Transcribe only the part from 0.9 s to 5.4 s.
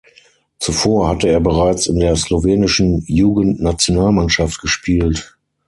hatte er bereits in der slowenischen Jugendnationalmannschaft gespielt.